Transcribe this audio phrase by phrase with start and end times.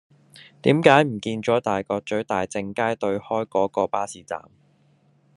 [0.63, 4.41] 點解唔見左大角咀大政街對開嗰個巴士站